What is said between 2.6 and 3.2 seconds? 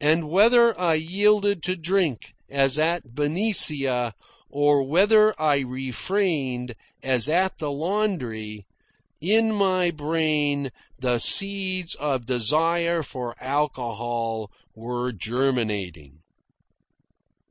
at